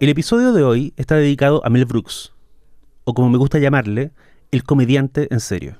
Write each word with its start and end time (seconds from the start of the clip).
El 0.00 0.08
episodio 0.08 0.54
de 0.54 0.62
hoy 0.62 0.94
está 0.96 1.16
dedicado 1.16 1.60
a 1.62 1.68
Mel 1.68 1.84
Brooks, 1.84 2.32
o 3.04 3.12
como 3.12 3.28
me 3.28 3.36
gusta 3.36 3.58
llamarle, 3.58 4.12
el 4.50 4.64
comediante 4.64 5.28
en 5.30 5.40
serio. 5.40 5.76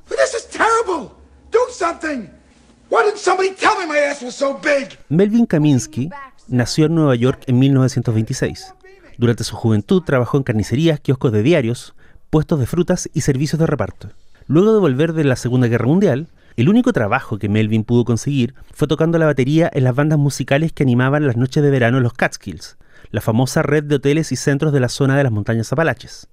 Melvin 5.08 5.46
Kaminsky 5.46 6.10
nació 6.48 6.84
en 6.84 6.96
Nueva 6.96 7.14
York 7.14 7.44
en 7.46 7.58
1926. 7.60 8.74
Durante 9.16 9.42
su 9.42 9.56
juventud 9.56 10.02
trabajó 10.02 10.36
en 10.36 10.42
carnicerías, 10.42 11.00
kioscos 11.00 11.32
de 11.32 11.42
diarios, 11.42 11.94
puestos 12.28 12.60
de 12.60 12.66
frutas 12.66 13.08
y 13.14 13.22
servicios 13.22 13.58
de 13.58 13.66
reparto. 13.66 14.10
Luego 14.46 14.74
de 14.74 14.80
volver 14.80 15.14
de 15.14 15.24
la 15.24 15.36
Segunda 15.36 15.66
Guerra 15.66 15.86
Mundial, 15.86 16.28
el 16.56 16.68
único 16.68 16.92
trabajo 16.92 17.38
que 17.38 17.48
Melvin 17.48 17.84
pudo 17.84 18.04
conseguir 18.04 18.52
fue 18.74 18.86
tocando 18.86 19.16
la 19.16 19.24
batería 19.24 19.70
en 19.72 19.84
las 19.84 19.94
bandas 19.94 20.18
musicales 20.18 20.74
que 20.74 20.82
animaban 20.82 21.26
las 21.26 21.38
noches 21.38 21.62
de 21.62 21.70
verano 21.70 21.96
en 21.96 22.02
los 22.02 22.12
Catskills, 22.12 22.76
la 23.10 23.20
famosa 23.20 23.62
red 23.62 23.84
de 23.84 23.96
hoteles 23.96 24.32
y 24.32 24.36
centros 24.36 24.72
de 24.72 24.80
la 24.80 24.88
zona 24.88 25.16
de 25.16 25.24
las 25.24 25.32
montañas 25.32 25.72
Apalaches. 25.72 26.28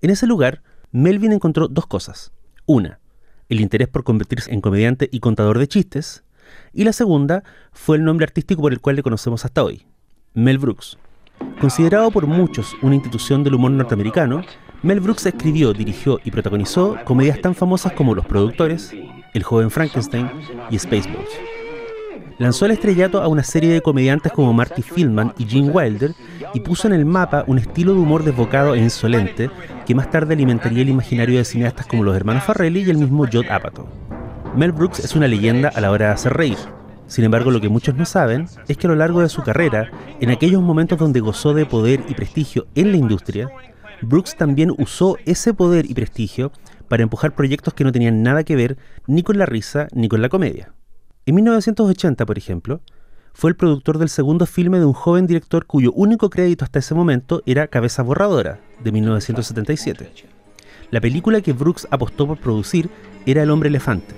En 0.00 0.10
ese 0.10 0.26
lugar, 0.26 0.62
Melvin 0.90 1.32
encontró 1.32 1.68
dos 1.68 1.86
cosas. 1.86 2.32
Una, 2.66 3.00
el 3.48 3.60
interés 3.60 3.88
por 3.88 4.04
convertirse 4.04 4.52
en 4.52 4.60
comediante 4.60 5.08
y 5.10 5.20
contador 5.20 5.58
de 5.58 5.68
chistes, 5.68 6.24
y 6.72 6.84
la 6.84 6.92
segunda 6.92 7.44
fue 7.72 7.96
el 7.96 8.04
nombre 8.04 8.24
artístico 8.24 8.62
por 8.62 8.72
el 8.72 8.80
cual 8.80 8.96
le 8.96 9.02
conocemos 9.02 9.44
hasta 9.44 9.62
hoy, 9.62 9.86
Mel 10.34 10.58
Brooks. 10.58 10.98
Considerado 11.60 12.10
por 12.10 12.26
muchos 12.26 12.74
una 12.82 12.94
institución 12.94 13.44
del 13.44 13.54
humor 13.54 13.70
norteamericano, 13.70 14.42
Mel 14.82 15.00
Brooks 15.00 15.26
escribió, 15.26 15.72
dirigió 15.72 16.20
y 16.24 16.30
protagonizó 16.30 16.96
comedias 17.04 17.40
tan 17.40 17.54
famosas 17.54 17.92
como 17.92 18.14
Los 18.14 18.26
Productores, 18.26 18.92
El 19.34 19.42
joven 19.42 19.70
Frankenstein 19.70 20.30
y 20.70 20.78
Spaceballs 20.78 21.47
lanzó 22.38 22.66
el 22.66 22.72
estrellato 22.72 23.20
a 23.20 23.28
una 23.28 23.42
serie 23.42 23.72
de 23.72 23.82
comediantes 23.82 24.32
como 24.32 24.52
Marty 24.52 24.82
Fieldman 24.82 25.34
y 25.38 25.44
Gene 25.44 25.70
Wilder 25.70 26.14
y 26.54 26.60
puso 26.60 26.86
en 26.86 26.94
el 26.94 27.04
mapa 27.04 27.44
un 27.46 27.58
estilo 27.58 27.94
de 27.94 28.00
humor 28.00 28.24
desbocado 28.24 28.74
e 28.74 28.78
insolente 28.78 29.50
que 29.86 29.94
más 29.94 30.10
tarde 30.10 30.34
alimentaría 30.34 30.82
el 30.82 30.88
imaginario 30.88 31.38
de 31.38 31.44
cineastas 31.44 31.86
como 31.86 32.04
los 32.04 32.16
hermanos 32.16 32.44
Farrelly 32.44 32.82
y 32.82 32.90
el 32.90 32.98
mismo 32.98 33.26
Judd 33.26 33.50
Apatow. 33.50 33.86
Mel 34.56 34.72
Brooks 34.72 35.00
es 35.00 35.14
una 35.14 35.28
leyenda 35.28 35.68
a 35.68 35.80
la 35.80 35.90
hora 35.90 36.06
de 36.06 36.12
hacer 36.12 36.32
reír. 36.32 36.58
Sin 37.06 37.24
embargo, 37.24 37.50
lo 37.50 37.60
que 37.60 37.68
muchos 37.68 37.94
no 37.94 38.04
saben 38.04 38.46
es 38.68 38.76
que 38.76 38.86
a 38.86 38.90
lo 38.90 38.96
largo 38.96 39.20
de 39.20 39.28
su 39.28 39.42
carrera, 39.42 39.90
en 40.20 40.30
aquellos 40.30 40.62
momentos 40.62 40.98
donde 40.98 41.20
gozó 41.20 41.54
de 41.54 41.64
poder 41.64 42.02
y 42.08 42.14
prestigio 42.14 42.66
en 42.74 42.92
la 42.92 42.98
industria, 42.98 43.48
Brooks 44.02 44.36
también 44.36 44.74
usó 44.76 45.16
ese 45.24 45.54
poder 45.54 45.90
y 45.90 45.94
prestigio 45.94 46.52
para 46.88 47.02
empujar 47.02 47.34
proyectos 47.34 47.74
que 47.74 47.84
no 47.84 47.92
tenían 47.92 48.22
nada 48.22 48.44
que 48.44 48.56
ver 48.56 48.76
ni 49.06 49.22
con 49.22 49.38
la 49.38 49.46
risa 49.46 49.88
ni 49.92 50.08
con 50.08 50.22
la 50.22 50.28
comedia. 50.28 50.72
En 51.28 51.34
1980, 51.34 52.24
por 52.24 52.38
ejemplo, 52.38 52.80
fue 53.34 53.50
el 53.50 53.56
productor 53.56 53.98
del 53.98 54.08
segundo 54.08 54.46
filme 54.46 54.78
de 54.78 54.86
un 54.86 54.94
joven 54.94 55.26
director 55.26 55.66
cuyo 55.66 55.92
único 55.92 56.30
crédito 56.30 56.64
hasta 56.64 56.78
ese 56.78 56.94
momento 56.94 57.42
era 57.44 57.66
Cabeza 57.66 58.02
Borradora, 58.02 58.62
de 58.82 58.92
1977. 58.92 60.10
La 60.90 61.02
película 61.02 61.42
que 61.42 61.52
Brooks 61.52 61.86
apostó 61.90 62.26
por 62.26 62.38
producir 62.38 62.88
era 63.26 63.42
El 63.42 63.50
hombre 63.50 63.68
elefante. 63.68 64.14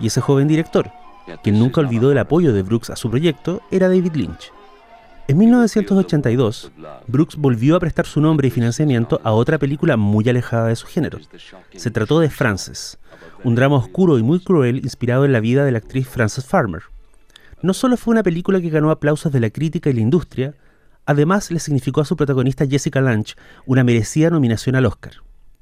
Y 0.00 0.06
ese 0.08 0.20
joven 0.20 0.48
director, 0.48 0.90
quien 1.44 1.56
nunca 1.56 1.82
olvidó 1.82 2.10
el 2.10 2.18
apoyo 2.18 2.52
de 2.52 2.62
Brooks 2.62 2.90
a 2.90 2.96
su 2.96 3.08
proyecto, 3.08 3.62
era 3.70 3.86
David 3.88 4.16
Lynch. 4.16 4.55
En 5.28 5.38
1982, 5.38 6.70
Brooks 7.08 7.34
volvió 7.34 7.74
a 7.74 7.80
prestar 7.80 8.06
su 8.06 8.20
nombre 8.20 8.46
y 8.46 8.50
financiamiento 8.52 9.20
a 9.24 9.32
otra 9.32 9.58
película 9.58 9.96
muy 9.96 10.28
alejada 10.28 10.68
de 10.68 10.76
su 10.76 10.86
género. 10.86 11.18
Se 11.74 11.90
trató 11.90 12.20
de 12.20 12.30
Frances, 12.30 12.98
un 13.42 13.56
drama 13.56 13.74
oscuro 13.74 14.18
y 14.18 14.22
muy 14.22 14.38
cruel 14.38 14.76
inspirado 14.78 15.24
en 15.24 15.32
la 15.32 15.40
vida 15.40 15.64
de 15.64 15.72
la 15.72 15.78
actriz 15.78 16.08
Frances 16.08 16.44
Farmer. 16.44 16.82
No 17.60 17.74
solo 17.74 17.96
fue 17.96 18.12
una 18.12 18.22
película 18.22 18.60
que 18.60 18.70
ganó 18.70 18.92
aplausos 18.92 19.32
de 19.32 19.40
la 19.40 19.50
crítica 19.50 19.90
y 19.90 19.94
la 19.94 20.00
industria, 20.00 20.54
además 21.06 21.50
le 21.50 21.58
significó 21.58 22.02
a 22.02 22.04
su 22.04 22.16
protagonista 22.16 22.64
Jessica 22.64 23.00
Lange 23.00 23.34
una 23.66 23.82
merecida 23.82 24.30
nominación 24.30 24.76
al 24.76 24.86
Oscar. 24.86 25.14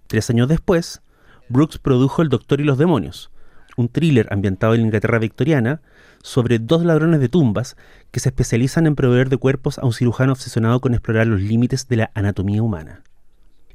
Tres 0.09 0.29
años 0.29 0.49
después, 0.49 1.01
Brooks 1.49 1.79
produjo 1.79 2.21
El 2.21 2.29
Doctor 2.29 2.61
y 2.61 2.65
los 2.65 2.77
Demonios, 2.77 3.31
un 3.77 3.89
thriller 3.89 4.29
ambientado 4.31 4.75
en 4.75 4.83
Inglaterra 4.83 5.19
victoriana 5.19 5.81
sobre 6.23 6.59
dos 6.59 6.85
ladrones 6.85 7.21
de 7.21 7.29
tumbas 7.29 7.77
que 8.11 8.21
se 8.21 8.31
especializan 8.31 8.87
en 8.87 8.95
proveer 8.95 9.29
de 9.29 9.37
cuerpos 9.37 9.79
a 9.79 9.87
un 9.87 9.93
cirujano 9.93 10.33
obsesionado 10.33 10.81
con 10.81 10.95
explorar 10.95 11.27
los 11.27 11.41
límites 11.41 11.89
de 11.89 11.97
la 11.97 12.11
anatomía 12.15 12.63
humana. 12.63 13.03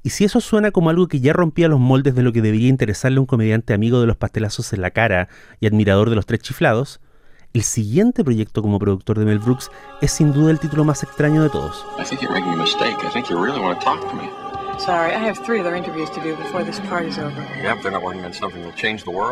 Y 0.01 0.11
si 0.11 0.23
eso 0.23 0.39
suena 0.39 0.71
como 0.71 0.89
algo 0.89 1.07
que 1.07 1.19
ya 1.19 1.33
rompía 1.33 1.67
los 1.67 1.79
moldes 1.79 2.15
de 2.15 2.23
lo 2.23 2.31
que 2.31 2.41
debería 2.41 2.69
interesarle 2.69 3.17
a 3.17 3.21
un 3.21 3.27
comediante 3.27 3.73
amigo 3.73 3.99
de 3.99 4.07
los 4.07 4.15
pastelazos 4.15 4.71
en 4.73 4.81
la 4.81 4.91
cara 4.91 5.27
y 5.59 5.67
admirador 5.67 6.09
de 6.09 6.15
los 6.15 6.25
tres 6.25 6.39
chiflados, 6.39 7.01
el 7.53 7.63
siguiente 7.63 8.23
proyecto 8.23 8.61
como 8.61 8.79
productor 8.79 9.19
de 9.19 9.25
Mel 9.25 9.39
Brooks 9.39 9.71
es 10.01 10.11
sin 10.11 10.31
duda 10.31 10.51
el 10.51 10.59
título 10.59 10.85
más 10.85 11.03
extraño 11.03 11.43
de 11.43 11.49
todos. 11.49 11.85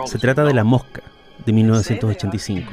Se 0.08 0.19
trata 0.19 0.44
de 0.44 0.53
La 0.53 0.63
Mosca, 0.63 1.02
de 1.46 1.53
1985, 1.53 2.69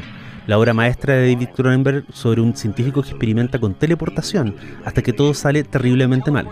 la 0.47 0.59
obra 0.59 0.75
maestra 0.75 1.15
de 1.15 1.33
David 1.33 1.49
Cronenberg 1.55 2.05
sobre 2.13 2.41
un 2.41 2.57
científico 2.57 3.03
que 3.03 3.11
experimenta 3.11 3.59
con 3.59 3.75
teleportación 3.75 4.57
hasta 4.85 5.03
que 5.03 5.13
todo 5.13 5.35
sale 5.35 5.63
terriblemente 5.63 6.31
mal. 6.31 6.49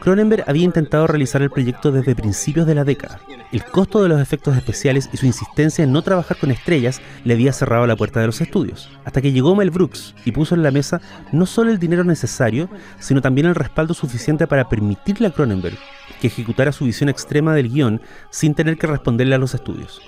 Cronenberg 0.00 0.44
había 0.46 0.64
intentado 0.64 1.06
realizar 1.06 1.42
el 1.42 1.50
proyecto 1.50 1.90
desde 1.90 2.14
principios 2.14 2.66
de 2.66 2.74
la 2.74 2.84
década. 2.84 3.18
El 3.50 3.64
costo 3.64 4.02
de 4.02 4.08
los 4.08 4.20
efectos 4.20 4.56
especiales 4.56 5.10
y 5.12 5.16
su 5.16 5.26
insistencia 5.26 5.82
en 5.82 5.92
no 5.92 6.02
trabajar 6.02 6.36
con 6.38 6.50
estrellas 6.50 7.00
le 7.24 7.34
había 7.34 7.52
cerrado 7.52 7.86
la 7.86 7.96
puerta 7.96 8.20
de 8.20 8.26
los 8.26 8.40
estudios, 8.40 8.90
hasta 9.04 9.20
que 9.20 9.32
llegó 9.32 9.56
Mel 9.56 9.70
Brooks 9.70 10.14
y 10.24 10.32
puso 10.32 10.54
en 10.54 10.62
la 10.62 10.70
mesa 10.70 11.00
no 11.32 11.46
solo 11.46 11.70
el 11.70 11.78
dinero 11.78 12.04
necesario, 12.04 12.68
sino 13.00 13.20
también 13.20 13.46
el 13.46 13.54
respaldo 13.54 13.92
suficiente 13.92 14.46
para 14.46 14.68
permitirle 14.68 15.28
a 15.28 15.32
Cronenberg 15.32 15.78
que 16.20 16.28
ejecutara 16.28 16.72
su 16.72 16.84
visión 16.84 17.08
extrema 17.08 17.54
del 17.54 17.68
guion 17.68 18.00
sin 18.30 18.54
tener 18.54 18.76
que 18.76 18.86
responderle 18.86 19.34
a 19.34 19.38
los 19.38 19.54
estudios. 19.54 20.00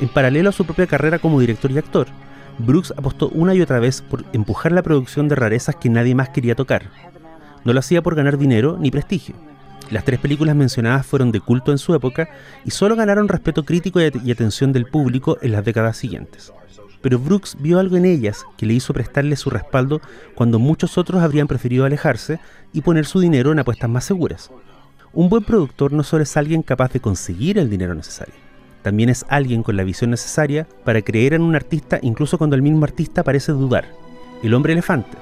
En 0.00 0.08
paralelo 0.08 0.48
a 0.48 0.52
su 0.52 0.64
propia 0.64 0.86
carrera 0.86 1.18
como 1.18 1.40
director 1.40 1.70
y 1.70 1.78
actor, 1.78 2.06
Brooks 2.58 2.92
apostó 2.96 3.28
una 3.28 3.54
y 3.54 3.60
otra 3.60 3.80
vez 3.80 4.02
por 4.02 4.24
empujar 4.32 4.72
la 4.72 4.82
producción 4.82 5.28
de 5.28 5.34
rarezas 5.34 5.76
que 5.76 5.88
nadie 5.88 6.14
más 6.14 6.30
quería 6.30 6.54
tocar, 6.54 6.90
no 7.64 7.72
lo 7.72 7.80
hacía 7.80 8.02
por 8.02 8.14
ganar 8.14 8.38
dinero 8.38 8.76
ni 8.80 8.90
prestigio. 8.90 9.34
Las 9.90 10.04
tres 10.04 10.20
películas 10.20 10.54
mencionadas 10.54 11.04
fueron 11.04 11.32
de 11.32 11.40
culto 11.40 11.72
en 11.72 11.78
su 11.78 11.94
época 11.94 12.28
y 12.64 12.70
solo 12.70 12.94
ganaron 12.94 13.28
respeto 13.28 13.64
crítico 13.64 14.00
y 14.00 14.30
atención 14.30 14.72
del 14.72 14.86
público 14.86 15.38
en 15.42 15.52
las 15.52 15.64
décadas 15.64 15.96
siguientes. 15.96 16.52
Pero 17.00 17.18
Brooks 17.18 17.56
vio 17.58 17.78
algo 17.78 17.96
en 17.96 18.04
ellas 18.04 18.44
que 18.56 18.66
le 18.66 18.74
hizo 18.74 18.92
prestarle 18.92 19.34
su 19.36 19.50
respaldo 19.50 20.00
cuando 20.34 20.58
muchos 20.58 20.98
otros 20.98 21.22
habrían 21.22 21.48
preferido 21.48 21.84
alejarse 21.84 22.38
y 22.72 22.82
poner 22.82 23.06
su 23.06 23.20
dinero 23.20 23.52
en 23.52 23.58
apuestas 23.58 23.90
más 23.90 24.04
seguras. 24.04 24.50
Un 25.12 25.28
buen 25.28 25.42
productor 25.42 25.92
no 25.92 26.04
solo 26.04 26.22
es 26.22 26.36
alguien 26.36 26.62
capaz 26.62 26.92
de 26.92 27.00
conseguir 27.00 27.58
el 27.58 27.68
dinero 27.68 27.94
necesario, 27.94 28.34
también 28.82 29.10
es 29.10 29.26
alguien 29.28 29.62
con 29.62 29.76
la 29.76 29.84
visión 29.84 30.10
necesaria 30.10 30.66
para 30.84 31.02
creer 31.02 31.34
en 31.34 31.42
un 31.42 31.54
artista 31.54 31.98
incluso 32.02 32.38
cuando 32.38 32.56
el 32.56 32.62
mismo 32.62 32.84
artista 32.84 33.22
parece 33.22 33.52
dudar. 33.52 33.86
El 34.42 34.54
hombre 34.54 34.72
elefante, 34.72 35.18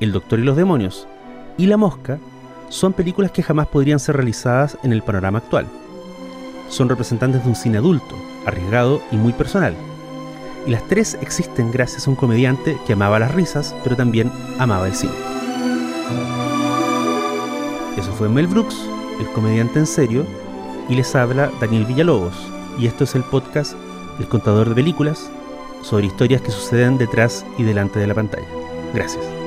El 0.00 0.12
doctor 0.12 0.38
y 0.38 0.44
los 0.44 0.56
demonios, 0.56 1.06
y 1.56 1.66
La 1.66 1.76
Mosca 1.76 2.18
son 2.68 2.92
películas 2.92 3.30
que 3.30 3.42
jamás 3.42 3.66
podrían 3.66 3.98
ser 3.98 4.16
realizadas 4.16 4.78
en 4.82 4.92
el 4.92 5.02
panorama 5.02 5.38
actual. 5.38 5.66
Son 6.68 6.88
representantes 6.88 7.42
de 7.42 7.48
un 7.48 7.54
cine 7.54 7.78
adulto, 7.78 8.16
arriesgado 8.46 9.02
y 9.10 9.16
muy 9.16 9.32
personal. 9.32 9.74
Y 10.66 10.70
las 10.70 10.86
tres 10.88 11.18
existen 11.20 11.70
gracias 11.70 12.06
a 12.06 12.10
un 12.10 12.16
comediante 12.16 12.78
que 12.86 12.94
amaba 12.94 13.18
las 13.18 13.34
risas, 13.34 13.74
pero 13.82 13.96
también 13.96 14.30
amaba 14.58 14.86
el 14.86 14.94
cine. 14.94 15.12
Eso 17.98 18.12
fue 18.12 18.28
Mel 18.28 18.46
Brooks, 18.46 18.88
el 19.20 19.26
comediante 19.32 19.78
en 19.78 19.86
serio, 19.86 20.24
y 20.88 20.94
les 20.94 21.14
habla 21.14 21.50
Daniel 21.60 21.84
Villalobos, 21.84 22.34
y 22.78 22.86
esto 22.86 23.04
es 23.04 23.14
el 23.14 23.22
podcast 23.24 23.74
El 24.18 24.28
Contador 24.28 24.68
de 24.68 24.74
Películas, 24.74 25.30
sobre 25.82 26.06
historias 26.06 26.40
que 26.40 26.50
suceden 26.50 26.96
detrás 26.96 27.44
y 27.58 27.64
delante 27.64 27.98
de 27.98 28.06
la 28.06 28.14
pantalla. 28.14 28.46
Gracias. 28.94 29.41